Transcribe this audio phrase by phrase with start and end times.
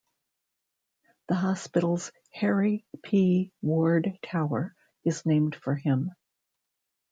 [1.27, 3.51] The hospital's Harry P.
[3.61, 6.09] Ward Tower is named for him.